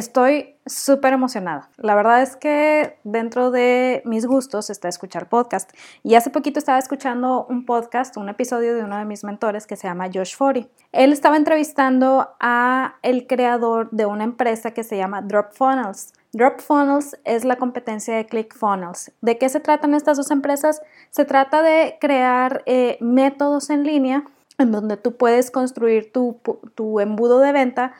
[0.00, 1.68] Estoy súper emocionada.
[1.76, 5.70] La verdad es que dentro de mis gustos está escuchar podcast.
[6.02, 9.76] Y hace poquito estaba escuchando un podcast, un episodio de uno de mis mentores que
[9.76, 10.70] se llama Josh Forey.
[10.92, 16.14] Él estaba entrevistando a el creador de una empresa que se llama Drop Funnels.
[16.32, 19.12] Drop Funnels es la competencia de ClickFunnels.
[19.20, 20.80] ¿De qué se tratan estas dos empresas?
[21.10, 24.24] Se trata de crear eh, métodos en línea
[24.56, 26.40] en donde tú puedes construir tu,
[26.74, 27.92] tu embudo de venta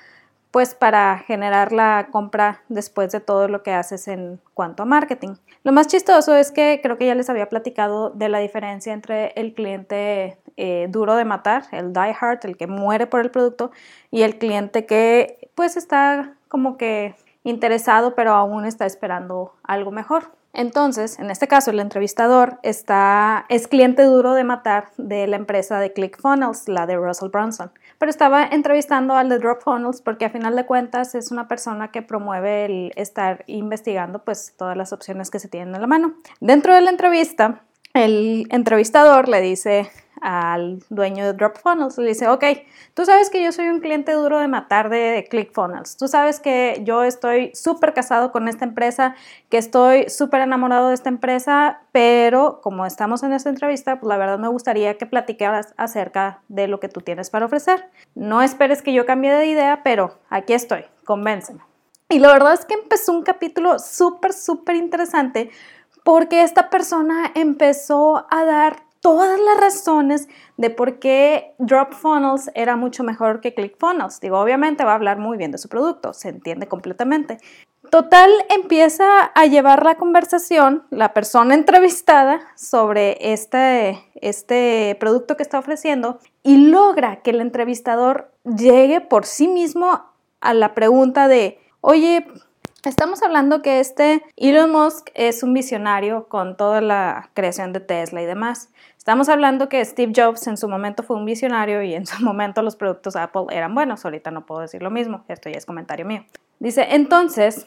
[0.50, 5.34] pues para generar la compra después de todo lo que haces en cuanto a marketing.
[5.62, 9.32] Lo más chistoso es que creo que ya les había platicado de la diferencia entre
[9.36, 13.70] el cliente eh, duro de matar, el die hard, el que muere por el producto,
[14.10, 20.32] y el cliente que pues está como que interesado pero aún está esperando algo mejor.
[20.52, 25.78] Entonces, en este caso, el entrevistador está, es cliente duro de matar de la empresa
[25.78, 27.70] de ClickFunnels, la de Russell Brunson.
[27.98, 32.02] Pero estaba entrevistando al de DropFunnels porque a final de cuentas es una persona que
[32.02, 36.14] promueve el estar investigando pues todas las opciones que se tienen a la mano.
[36.40, 37.60] Dentro de la entrevista,
[37.94, 41.98] el entrevistador le dice al dueño de DropFunnels.
[41.98, 42.44] Le dice, ok,
[42.94, 45.96] tú sabes que yo soy un cliente duro de matar de ClickFunnels.
[45.96, 49.14] Tú sabes que yo estoy súper casado con esta empresa,
[49.48, 54.16] que estoy súper enamorado de esta empresa, pero como estamos en esta entrevista, pues la
[54.16, 57.88] verdad me gustaría que platicaras acerca de lo que tú tienes para ofrecer.
[58.14, 61.60] No esperes que yo cambie de idea, pero aquí estoy, convénceme.
[62.08, 65.50] Y la verdad es que empezó un capítulo súper, súper interesante
[66.02, 72.76] porque esta persona empezó a dar todas las razones de por qué Drop Funnels era
[72.76, 74.20] mucho mejor que ClickFunnels.
[74.20, 77.38] Digo, obviamente va a hablar muy bien de su producto, se entiende completamente.
[77.88, 85.58] Total, empieza a llevar la conversación la persona entrevistada sobre este, este producto que está
[85.58, 90.04] ofreciendo y logra que el entrevistador llegue por sí mismo
[90.40, 92.26] a la pregunta de, oye,
[92.84, 98.22] Estamos hablando que este Elon Musk es un visionario con toda la creación de Tesla
[98.22, 98.70] y demás.
[98.96, 102.62] Estamos hablando que Steve Jobs en su momento fue un visionario y en su momento
[102.62, 104.06] los productos Apple eran buenos.
[104.06, 106.24] Ahorita no puedo decir lo mismo, esto ya es comentario mío.
[106.58, 107.66] Dice, entonces,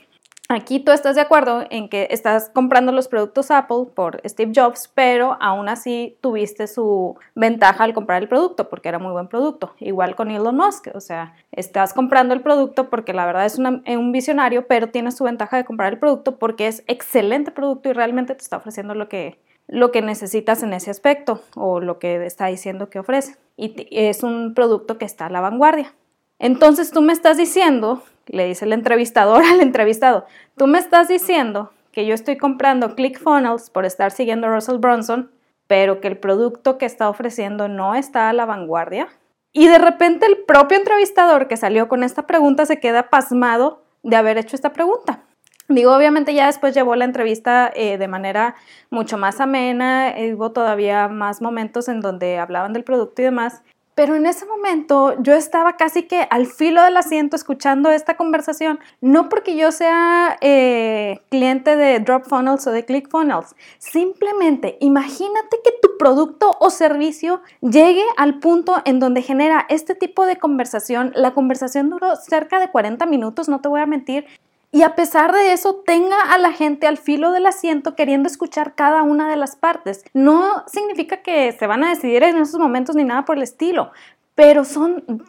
[0.49, 4.91] Aquí tú estás de acuerdo en que estás comprando los productos Apple por Steve Jobs,
[4.93, 9.73] pero aún así tuviste su ventaja al comprar el producto porque era muy buen producto.
[9.79, 14.11] Igual con Elon Musk, o sea, estás comprando el producto porque la verdad es un
[14.11, 18.35] visionario, pero tienes su ventaja de comprar el producto porque es excelente producto y realmente
[18.35, 22.47] te está ofreciendo lo que, lo que necesitas en ese aspecto o lo que está
[22.47, 23.37] diciendo que ofrece.
[23.55, 25.93] Y es un producto que está a la vanguardia.
[26.37, 30.25] Entonces tú me estás diciendo le dice el entrevistador al entrevistado,
[30.57, 35.31] tú me estás diciendo que yo estoy comprando ClickFunnels por estar siguiendo a Russell Brunson,
[35.67, 39.07] pero que el producto que está ofreciendo no está a la vanguardia.
[39.53, 44.15] Y de repente el propio entrevistador que salió con esta pregunta se queda pasmado de
[44.15, 45.23] haber hecho esta pregunta.
[45.69, 48.55] Digo, obviamente ya después llevó la entrevista eh, de manera
[48.89, 53.63] mucho más amena, hubo todavía más momentos en donde hablaban del producto y demás,
[53.95, 58.79] pero en ese momento yo estaba casi que al filo del asiento escuchando esta conversación,
[59.01, 65.71] no porque yo sea eh, cliente de Drop Funnels o de ClickFunnels, simplemente imagínate que
[65.81, 71.11] tu producto o servicio llegue al punto en donde genera este tipo de conversación.
[71.15, 74.25] La conversación duró cerca de 40 minutos, no te voy a mentir,
[74.73, 78.73] y a pesar de eso tenga a la gente al filo del asiento queriendo escuchar
[78.73, 80.03] cada una de las partes.
[80.13, 83.91] No significa que se van a decidir en esos momentos ni nada por el estilo,
[84.33, 85.23] pero son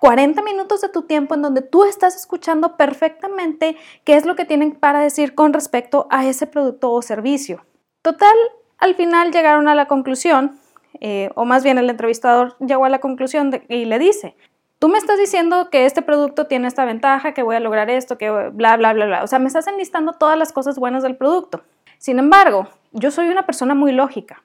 [0.00, 4.46] 40 minutos de tu tiempo en donde tú estás escuchando perfectamente qué es lo que
[4.46, 7.66] tienen para decir con respecto a ese producto o servicio.
[8.00, 8.34] Total,
[8.78, 10.58] al final llegaron a la conclusión,
[11.00, 14.36] eh, o más bien el entrevistador llegó a la conclusión y le dice,
[14.78, 18.18] Tú me estás diciendo que este producto tiene esta ventaja, que voy a lograr esto,
[18.18, 19.22] que bla, bla, bla, bla.
[19.22, 21.62] O sea, me estás enlistando todas las cosas buenas del producto.
[21.96, 24.42] Sin embargo, yo soy una persona muy lógica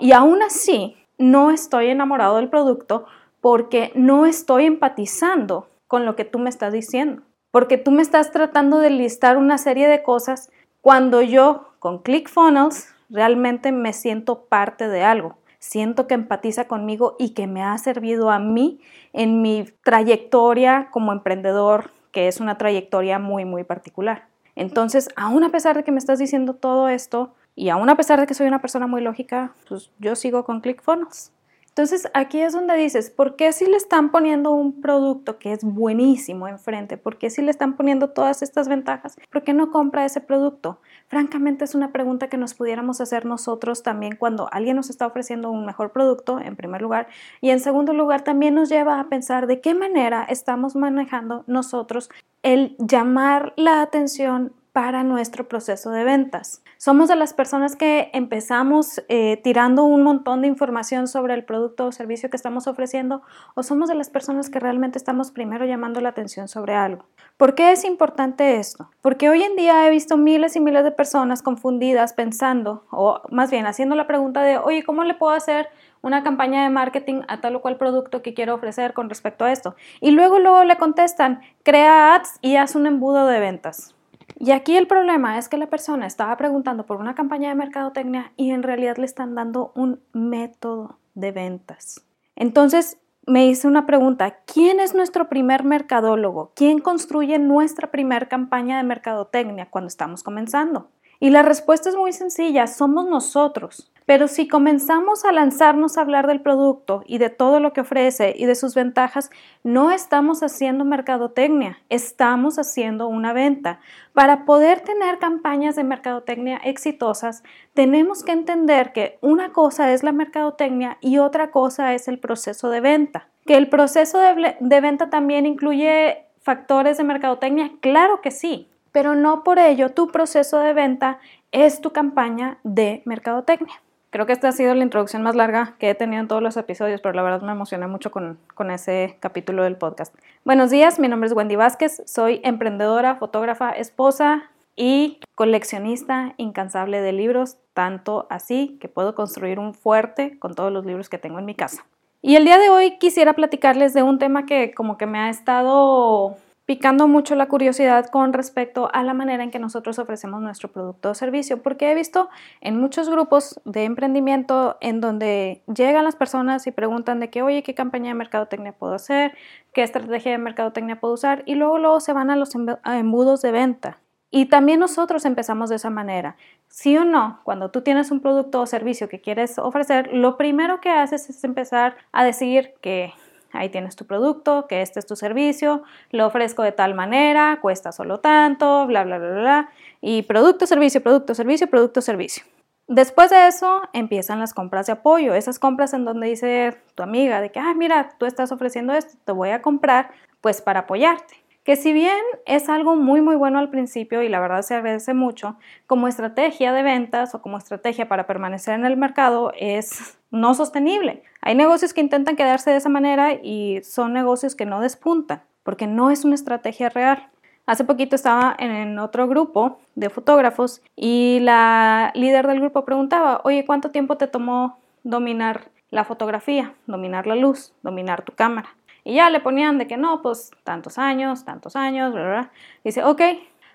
[0.00, 3.06] y aún así no estoy enamorado del producto
[3.40, 7.22] porque no estoy empatizando con lo que tú me estás diciendo.
[7.50, 10.50] Porque tú me estás tratando de listar una serie de cosas
[10.82, 17.30] cuando yo con ClickFunnels realmente me siento parte de algo siento que empatiza conmigo y
[17.30, 18.80] que me ha servido a mí
[19.14, 24.28] en mi trayectoria como emprendedor, que es una trayectoria muy, muy particular.
[24.56, 28.20] Entonces, aún a pesar de que me estás diciendo todo esto y aún a pesar
[28.20, 31.32] de que soy una persona muy lógica, pues yo sigo con ClickFunnels.
[31.76, 35.64] Entonces aquí es donde dices, ¿por qué si le están poniendo un producto que es
[35.64, 36.96] buenísimo enfrente?
[36.96, 39.16] ¿Por qué si le están poniendo todas estas ventajas?
[39.28, 40.78] ¿Por qué no compra ese producto?
[41.08, 45.50] Francamente es una pregunta que nos pudiéramos hacer nosotros también cuando alguien nos está ofreciendo
[45.50, 47.08] un mejor producto, en primer lugar,
[47.40, 52.08] y en segundo lugar también nos lleva a pensar de qué manera estamos manejando nosotros
[52.44, 56.60] el llamar la atención para nuestro proceso de ventas.
[56.78, 61.86] Somos de las personas que empezamos eh, tirando un montón de información sobre el producto
[61.86, 63.22] o servicio que estamos ofreciendo
[63.54, 67.04] o somos de las personas que realmente estamos primero llamando la atención sobre algo.
[67.36, 68.90] ¿Por qué es importante esto?
[69.00, 73.52] Porque hoy en día he visto miles y miles de personas confundidas pensando o más
[73.52, 75.68] bien haciendo la pregunta de, oye, ¿cómo le puedo hacer
[76.02, 79.52] una campaña de marketing a tal o cual producto que quiero ofrecer con respecto a
[79.52, 79.74] esto.
[80.00, 83.93] Y luego, luego le contestan, crea ads y haz un embudo de ventas.
[84.38, 88.32] Y aquí el problema es que la persona estaba preguntando por una campaña de mercadotecnia
[88.36, 92.04] y en realidad le están dando un método de ventas.
[92.36, 96.52] Entonces me hice una pregunta, ¿quién es nuestro primer mercadólogo?
[96.54, 100.88] ¿Quién construye nuestra primera campaña de mercadotecnia cuando estamos comenzando?
[101.20, 103.90] Y la respuesta es muy sencilla, somos nosotros.
[104.06, 108.34] Pero si comenzamos a lanzarnos a hablar del producto y de todo lo que ofrece
[108.36, 109.30] y de sus ventajas,
[109.62, 113.80] no estamos haciendo mercadotecnia, estamos haciendo una venta.
[114.12, 117.42] Para poder tener campañas de mercadotecnia exitosas,
[117.72, 122.68] tenemos que entender que una cosa es la mercadotecnia y otra cosa es el proceso
[122.68, 123.28] de venta.
[123.46, 129.44] Que el proceso de, venta también incluye factores de mercadotecnia, claro que sí, pero no
[129.44, 131.18] por ello tu proceso de venta
[131.52, 133.80] es tu campaña de mercadotecnia.
[134.14, 136.56] Creo que esta ha sido la introducción más larga que he tenido en todos los
[136.56, 140.14] episodios, pero la verdad me emocioné mucho con, con, ese capítulo del podcast.
[140.44, 147.10] Buenos días, mi nombre es Wendy Vázquez, soy emprendedora, fotógrafa, esposa y coleccionista incansable de
[147.10, 151.46] libros, tanto así que puedo construir un fuerte con todos los libros que tengo en
[151.46, 151.84] mi casa.
[152.22, 155.28] Y el día de hoy quisiera platicarles de un tema que como que me ha
[155.28, 160.72] estado picando mucho la curiosidad con respecto a la manera en que nosotros ofrecemos nuestro
[160.72, 162.30] producto o servicio, porque he visto
[162.60, 167.62] en muchos grupos de emprendimiento en donde llegan las personas y preguntan de que, oye,
[167.62, 169.34] ¿qué campaña de mercadotecnia puedo hacer?
[169.72, 171.42] ¿Qué estrategia de mercadotecnia puedo usar?
[171.46, 173.98] Y luego, luego se van a los embudos de venta.
[174.30, 176.36] Y también nosotros empezamos de esa manera.
[176.66, 180.80] Sí o no, cuando tú tienes un producto o servicio que quieres ofrecer, lo primero
[180.80, 183.12] que haces es empezar a decir que
[183.54, 187.92] ahí tienes tu producto, que este es tu servicio, lo ofrezco de tal manera, cuesta
[187.92, 189.70] solo tanto, bla, bla, bla, bla,
[190.00, 192.44] y producto, servicio, producto, servicio, producto, servicio.
[192.86, 197.40] Después de eso empiezan las compras de apoyo, esas compras en donde dice tu amiga
[197.40, 200.10] de que, ah, mira, tú estás ofreciendo esto, te voy a comprar,
[200.42, 204.38] pues para apoyarte que si bien es algo muy muy bueno al principio y la
[204.38, 205.56] verdad se agradece mucho,
[205.86, 211.22] como estrategia de ventas o como estrategia para permanecer en el mercado es no sostenible.
[211.40, 215.86] Hay negocios que intentan quedarse de esa manera y son negocios que no despuntan porque
[215.86, 217.28] no es una estrategia real.
[217.66, 223.64] Hace poquito estaba en otro grupo de fotógrafos y la líder del grupo preguntaba, oye,
[223.64, 228.68] ¿cuánto tiempo te tomó dominar la fotografía, dominar la luz, dominar tu cámara?
[229.04, 232.50] Y ya le ponían de que no, pues tantos años, tantos años, bla,
[232.82, 233.20] Dice, ok,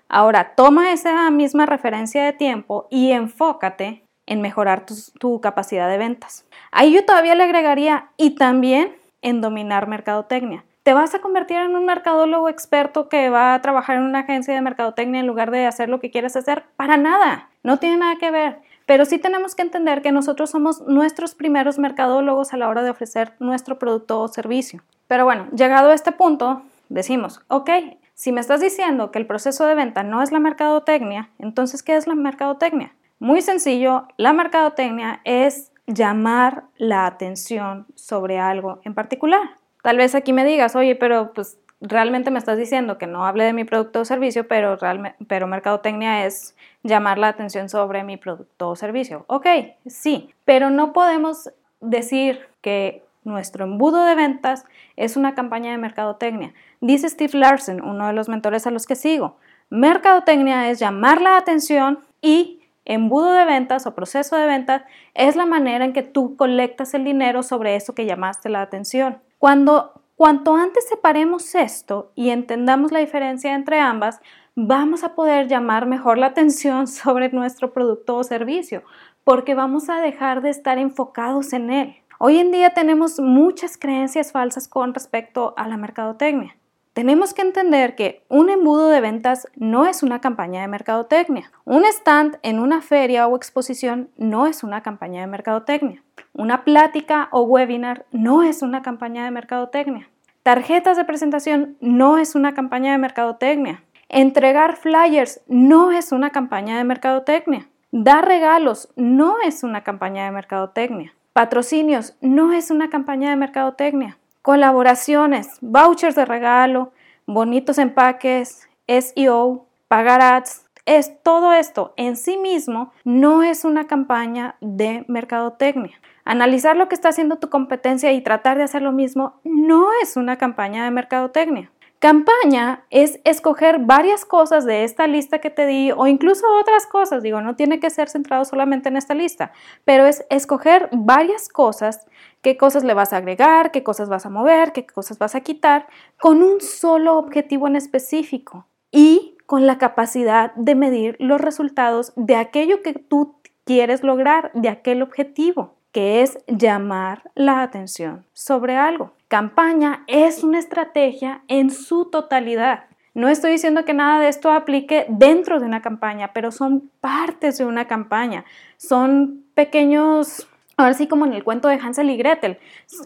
[0.08, 5.98] ahora toma esa misma referencia de tiempo y enfócate en mejorar tu, tu capacidad de
[5.98, 6.44] ventas.
[6.72, 10.64] Ahí yo todavía le agregaría y también en dominar mercadotecnia.
[10.82, 14.54] ¿Te vas a convertir en un mercadólogo experto que va a trabajar en una agencia
[14.54, 16.64] de mercadotecnia en lugar de hacer lo que quieres hacer?
[16.76, 18.60] Para nada, no tiene nada que ver.
[18.86, 22.90] Pero sí tenemos que entender que nosotros somos nuestros primeros mercadólogos a la hora de
[22.90, 24.82] ofrecer nuestro producto o servicio.
[25.10, 27.68] Pero bueno, llegado a este punto, decimos, ok,
[28.14, 31.96] si me estás diciendo que el proceso de venta no es la mercadotecnia, entonces, ¿qué
[31.96, 32.94] es la mercadotecnia?
[33.18, 39.40] Muy sencillo, la mercadotecnia es llamar la atención sobre algo en particular.
[39.82, 43.42] Tal vez aquí me digas, oye, pero pues realmente me estás diciendo que no hable
[43.42, 44.78] de mi producto o servicio, pero,
[45.26, 46.54] pero mercadotecnia es
[46.84, 49.24] llamar la atención sobre mi producto o servicio.
[49.26, 49.46] Ok,
[49.86, 54.64] sí, pero no podemos decir que nuestro embudo de ventas
[54.96, 56.54] es una campaña de mercadotecnia.
[56.80, 59.36] Dice Steve Larsen, uno de los mentores a los que sigo.
[59.68, 64.82] Mercadotecnia es llamar la atención y embudo de ventas o proceso de ventas
[65.14, 69.18] es la manera en que tú colectas el dinero sobre eso que llamaste la atención.
[69.38, 74.20] Cuando Cuanto antes separemos esto y entendamos la diferencia entre ambas,
[74.54, 78.82] vamos a poder llamar mejor la atención sobre nuestro producto o servicio,
[79.24, 81.96] porque vamos a dejar de estar enfocados en él.
[82.22, 86.54] Hoy en día tenemos muchas creencias falsas con respecto a la mercadotecnia.
[86.92, 91.50] tenemos que entender que un embudo de ventas no es una campaña de mercadotecnia.
[91.64, 96.02] Un stand en una feria o exposición no es una campaña de mercadotecnia.
[96.34, 100.10] Una plática o webinar no es una campaña de mercadotecnia.
[100.42, 103.82] Tarjetas de presentación no es una campaña de mercadotecnia.
[104.10, 107.66] Entregar flyers no es una campaña de mercadotecnia.
[107.92, 111.14] Dar regalos no es una campaña de mercadotecnia.
[111.32, 114.18] Patrocinios no es una campaña de mercadotecnia.
[114.42, 116.92] Colaboraciones, vouchers de regalo,
[117.26, 124.56] bonitos empaques, SEO, pagar ads, es todo esto en sí mismo no es una campaña
[124.60, 126.00] de mercadotecnia.
[126.24, 130.16] Analizar lo que está haciendo tu competencia y tratar de hacer lo mismo no es
[130.16, 131.70] una campaña de mercadotecnia.
[132.00, 137.22] Campaña es escoger varias cosas de esta lista que te di o incluso otras cosas,
[137.22, 139.52] digo, no tiene que ser centrado solamente en esta lista,
[139.84, 142.06] pero es escoger varias cosas,
[142.40, 145.42] qué cosas le vas a agregar, qué cosas vas a mover, qué cosas vas a
[145.42, 145.88] quitar,
[146.18, 152.36] con un solo objetivo en específico y con la capacidad de medir los resultados de
[152.36, 159.12] aquello que tú quieres lograr, de aquel objetivo que es llamar la atención sobre algo.
[159.30, 162.86] Campaña es una estrategia en su totalidad.
[163.14, 167.56] No estoy diciendo que nada de esto aplique dentro de una campaña, pero son partes
[167.56, 168.44] de una campaña.
[168.76, 172.58] Son pequeños, ahora sí como en el cuento de Hansel y Gretel,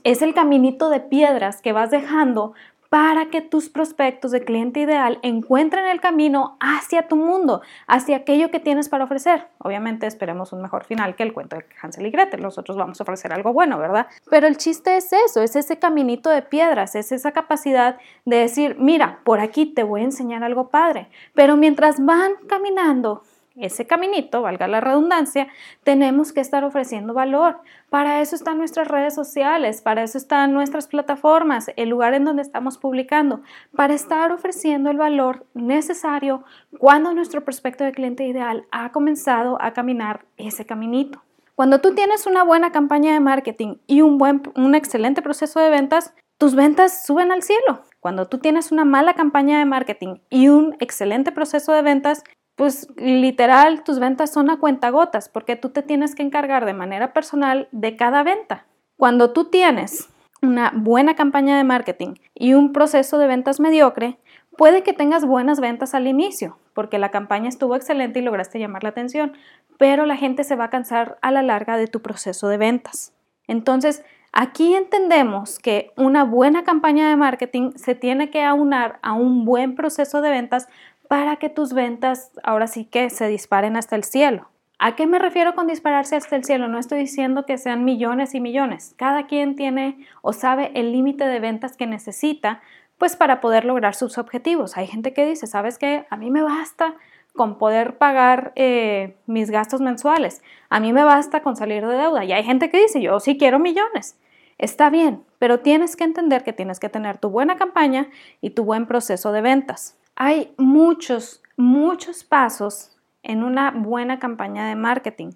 [0.02, 2.54] es el caminito de piedras que vas dejando
[2.94, 8.52] para que tus prospectos de cliente ideal encuentren el camino hacia tu mundo, hacia aquello
[8.52, 9.48] que tienes para ofrecer.
[9.58, 13.02] Obviamente esperemos un mejor final que el cuento de Hansel y Gretel, nosotros vamos a
[13.02, 14.06] ofrecer algo bueno, ¿verdad?
[14.30, 18.76] Pero el chiste es eso, es ese caminito de piedras, es esa capacidad de decir,
[18.78, 23.24] mira, por aquí te voy a enseñar algo padre, pero mientras van caminando
[23.56, 25.48] ese caminito, valga la redundancia,
[25.84, 27.60] tenemos que estar ofreciendo valor.
[27.88, 32.42] Para eso están nuestras redes sociales, para eso están nuestras plataformas, el lugar en donde
[32.42, 33.42] estamos publicando,
[33.74, 36.44] para estar ofreciendo el valor necesario
[36.78, 41.22] cuando nuestro prospecto de cliente ideal ha comenzado a caminar ese caminito.
[41.54, 45.70] Cuando tú tienes una buena campaña de marketing y un, buen, un excelente proceso de
[45.70, 47.82] ventas, tus ventas suben al cielo.
[48.00, 52.24] Cuando tú tienes una mala campaña de marketing y un excelente proceso de ventas,
[52.56, 57.12] pues literal tus ventas son a cuentagotas porque tú te tienes que encargar de manera
[57.12, 58.66] personal de cada venta.
[58.96, 60.08] Cuando tú tienes
[60.40, 64.18] una buena campaña de marketing y un proceso de ventas mediocre,
[64.56, 68.82] puede que tengas buenas ventas al inicio porque la campaña estuvo excelente y lograste llamar
[68.82, 69.32] la atención,
[69.78, 73.14] pero la gente se va a cansar a la larga de tu proceso de ventas.
[73.46, 79.44] Entonces, aquí entendemos que una buena campaña de marketing se tiene que aunar a un
[79.44, 80.68] buen proceso de ventas
[81.14, 84.48] para que tus ventas ahora sí que se disparen hasta el cielo.
[84.80, 86.66] ¿A qué me refiero con dispararse hasta el cielo?
[86.66, 88.96] No estoy diciendo que sean millones y millones.
[88.98, 92.62] Cada quien tiene o sabe el límite de ventas que necesita,
[92.98, 94.76] pues para poder lograr sus objetivos.
[94.76, 96.04] Hay gente que dice, ¿sabes qué?
[96.10, 96.96] A mí me basta
[97.32, 100.42] con poder pagar eh, mis gastos mensuales.
[100.68, 102.24] A mí me basta con salir de deuda.
[102.24, 104.18] Y hay gente que dice, yo sí quiero millones.
[104.58, 108.08] Está bien, pero tienes que entender que tienes que tener tu buena campaña
[108.40, 109.96] y tu buen proceso de ventas.
[110.16, 115.30] Hay muchos, muchos pasos en una buena campaña de marketing.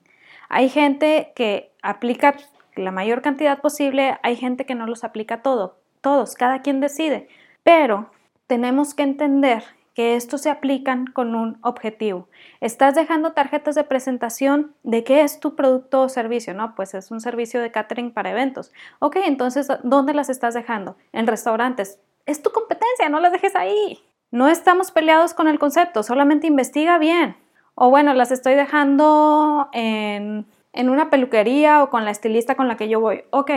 [0.48, 2.36] Hay gente que aplica
[2.76, 7.28] la mayor cantidad posible, hay gente que no los aplica todo, todos, cada quien decide,
[7.64, 8.10] pero
[8.46, 12.28] tenemos que entender que estos se aplican con un objetivo.
[12.60, 16.76] Estás dejando tarjetas de presentación de qué es tu producto o servicio, ¿no?
[16.76, 18.72] Pues es un servicio de catering para eventos.
[19.00, 20.96] Ok, entonces, ¿dónde las estás dejando?
[21.10, 21.98] En restaurantes.
[22.26, 23.98] Es tu competencia, no las dejes ahí.
[24.30, 27.36] No estamos peleados con el concepto, solamente investiga bien.
[27.74, 32.76] O bueno, las estoy dejando en, en una peluquería o con la estilista con la
[32.76, 33.24] que yo voy.
[33.30, 33.50] Ok,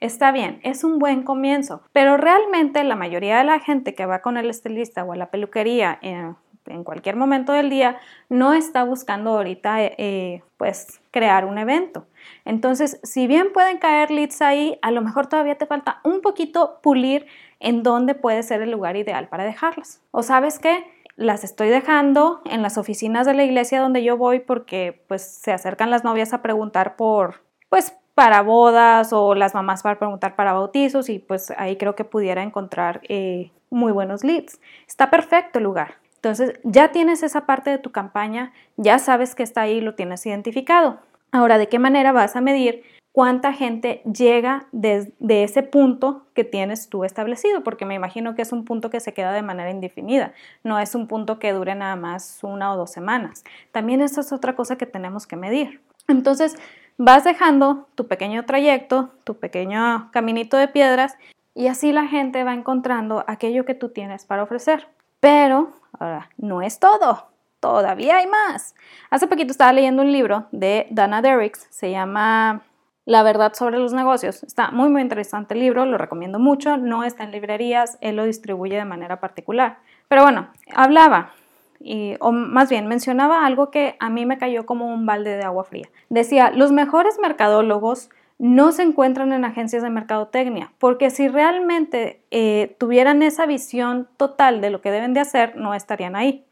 [0.00, 4.20] está bien, es un buen comienzo, pero realmente la mayoría de la gente que va
[4.20, 8.84] con el estilista o a la peluquería en, en cualquier momento del día no está
[8.84, 12.06] buscando ahorita eh, pues crear un evento.
[12.44, 16.80] Entonces, si bien pueden caer leads ahí, a lo mejor todavía te falta un poquito
[16.82, 17.26] pulir
[17.60, 20.02] en dónde puede ser el lugar ideal para dejarlas.
[20.10, 20.84] O sabes qué,
[21.16, 25.52] las estoy dejando en las oficinas de la iglesia donde yo voy porque pues se
[25.52, 30.52] acercan las novias a preguntar por pues para bodas o las mamás para preguntar para
[30.52, 34.60] bautizos y pues ahí creo que pudiera encontrar eh, muy buenos leads.
[34.86, 35.96] Está perfecto el lugar.
[36.16, 40.26] Entonces ya tienes esa parte de tu campaña, ya sabes que está ahí, lo tienes
[40.26, 40.98] identificado.
[41.30, 46.44] Ahora, ¿de qué manera vas a medir cuánta gente llega desde de ese punto que
[46.44, 49.70] tienes tú establecido, porque me imagino que es un punto que se queda de manera
[49.70, 53.44] indefinida, no es un punto que dure nada más una o dos semanas.
[53.72, 55.80] También esa es otra cosa que tenemos que medir.
[56.06, 56.56] Entonces,
[56.96, 61.16] vas dejando tu pequeño trayecto, tu pequeño caminito de piedras
[61.54, 64.86] Y así la gente va encontrando aquello que tú tienes para ofrecer.
[65.18, 67.26] Pero, ahora, no es todo.
[67.58, 68.76] Todavía hay más.
[69.10, 72.62] Hace poquito estaba leyendo un libro de Dana Derricks, se llama
[73.08, 74.42] La verdad sobre los negocios.
[74.42, 76.76] Está muy, muy interesante el libro, lo recomiendo mucho.
[76.76, 79.78] No está en librerías, él lo distribuye de manera particular.
[80.08, 81.32] Pero bueno, hablaba
[81.80, 85.42] y, o más bien mencionaba algo que a mí me cayó como un balde de
[85.42, 85.88] agua fría.
[86.10, 92.76] Decía, los mejores mercadólogos no se encuentran en agencias de mercadotecnia, porque si realmente eh,
[92.78, 96.44] tuvieran esa visión total de lo que deben de hacer, no estarían ahí.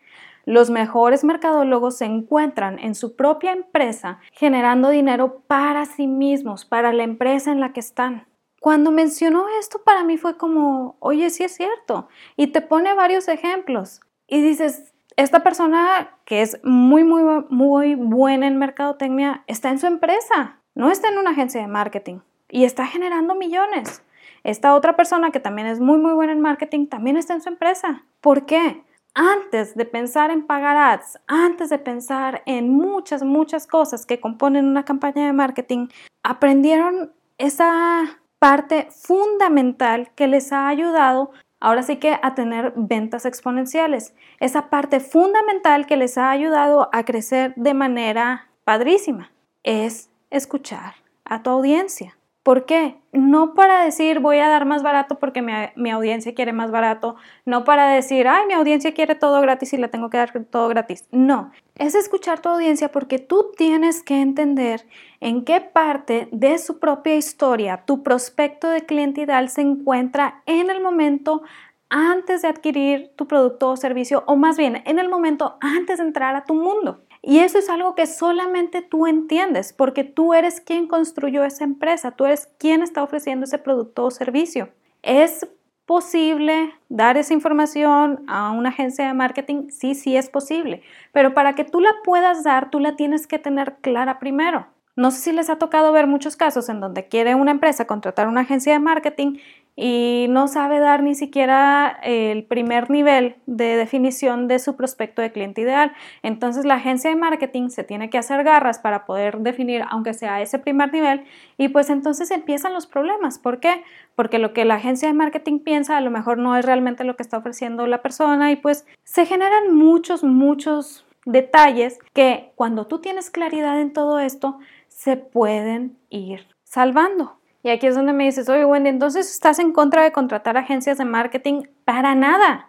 [0.46, 6.92] Los mejores mercadólogos se encuentran en su propia empresa generando dinero para sí mismos, para
[6.92, 8.28] la empresa en la que están.
[8.60, 12.08] Cuando mencionó esto para mí fue como, oye, sí es cierto.
[12.36, 14.00] Y te pone varios ejemplos.
[14.28, 19.86] Y dices, esta persona que es muy, muy, muy buena en mercadotecnia está en su
[19.86, 24.04] empresa, no está en una agencia de marketing y está generando millones.
[24.44, 27.48] Esta otra persona que también es muy, muy buena en marketing también está en su
[27.48, 28.04] empresa.
[28.20, 28.84] ¿Por qué?
[29.18, 34.66] Antes de pensar en pagar ads, antes de pensar en muchas, muchas cosas que componen
[34.66, 35.88] una campaña de marketing,
[36.22, 41.30] aprendieron esa parte fundamental que les ha ayudado
[41.60, 44.14] ahora sí que a tener ventas exponenciales.
[44.38, 49.32] Esa parte fundamental que les ha ayudado a crecer de manera padrísima
[49.62, 52.15] es escuchar a tu audiencia.
[52.46, 52.94] ¿Por qué?
[53.10, 57.64] No para decir voy a dar más barato porque mi, audiencia quiere más barato, no
[57.64, 61.08] para decir, ay, mi audiencia quiere todo gratis y le tengo que dar todo gratis.
[61.10, 64.86] No, es escuchar tu audiencia porque tú tienes que entender
[65.18, 70.80] en qué parte de su propia historia tu prospecto de cliente se encuentra en el
[70.80, 71.42] momento
[71.88, 76.04] antes de adquirir tu producto o servicio o más bien en el momento antes de
[76.04, 77.00] entrar a tu mundo.
[77.28, 82.12] Y eso es algo que solamente tú entiendes, porque tú eres quien construyó esa empresa,
[82.12, 84.68] tú eres quien está ofreciendo ese producto o servicio.
[85.02, 85.44] ¿Es
[85.86, 89.70] posible dar esa información a una agencia de marketing?
[89.70, 93.40] Sí, sí es posible, pero para que tú la puedas dar, tú la tienes que
[93.40, 94.68] tener clara primero.
[94.94, 98.28] No sé si les ha tocado ver muchos casos en donde quiere una empresa contratar
[98.28, 99.38] una agencia de marketing
[99.76, 105.32] y no sabe dar ni siquiera el primer nivel de definición de su prospecto de
[105.32, 105.92] cliente ideal.
[106.22, 110.40] Entonces la agencia de marketing se tiene que hacer garras para poder definir, aunque sea
[110.40, 111.24] ese primer nivel,
[111.58, 113.38] y pues entonces empiezan los problemas.
[113.38, 113.82] ¿Por qué?
[114.14, 117.16] Porque lo que la agencia de marketing piensa a lo mejor no es realmente lo
[117.16, 123.00] que está ofreciendo la persona y pues se generan muchos, muchos detalles que cuando tú
[123.00, 124.58] tienes claridad en todo esto,
[124.88, 127.35] se pueden ir salvando.
[127.66, 130.98] Y aquí es donde me dices, oye Wendy, entonces estás en contra de contratar agencias
[130.98, 132.68] de marketing para nada.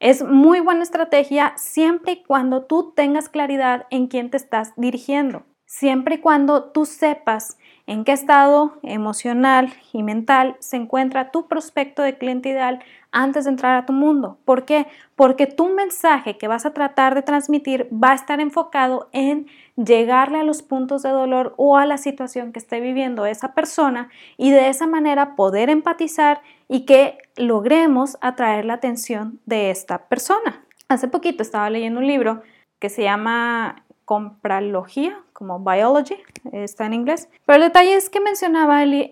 [0.00, 5.44] Es muy buena estrategia siempre y cuando tú tengas claridad en quién te estás dirigiendo.
[5.64, 12.02] Siempre y cuando tú sepas en qué estado emocional y mental se encuentra tu prospecto
[12.02, 12.80] de cliente ideal
[13.12, 14.38] antes de entrar a tu mundo.
[14.44, 14.88] ¿Por qué?
[15.14, 20.38] Porque tu mensaje que vas a tratar de transmitir va a estar enfocado en llegarle
[20.38, 24.50] a los puntos de dolor o a la situación que esté viviendo esa persona y
[24.50, 30.64] de esa manera poder empatizar y que logremos atraer la atención de esta persona.
[30.88, 32.42] Hace poquito estaba leyendo un libro
[32.78, 36.16] que se llama Compralogía, como Biology,
[36.52, 39.08] está en inglés, pero el detalle es que mencionaba el,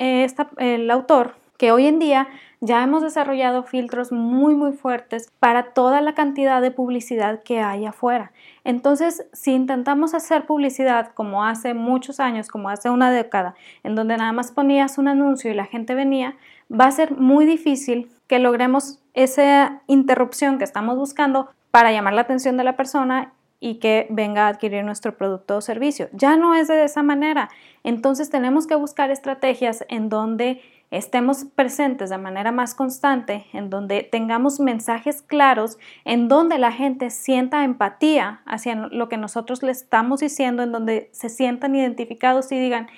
[0.58, 2.26] el autor que hoy en día
[2.62, 7.84] ya hemos desarrollado filtros muy muy fuertes para toda la cantidad de publicidad que hay
[7.84, 8.32] afuera.
[8.64, 14.16] Entonces, si intentamos hacer publicidad como hace muchos años, como hace una década, en donde
[14.16, 16.34] nada más ponías un anuncio y la gente venía,
[16.72, 22.22] va a ser muy difícil que logremos esa interrupción que estamos buscando para llamar la
[22.22, 26.08] atención de la persona y que venga a adquirir nuestro producto o servicio.
[26.14, 27.50] Ya no es de esa manera.
[27.84, 34.02] Entonces tenemos que buscar estrategias en donde estemos presentes de manera más constante, en donde
[34.02, 40.20] tengamos mensajes claros, en donde la gente sienta empatía hacia lo que nosotros le estamos
[40.20, 42.88] diciendo, en donde se sientan identificados y digan,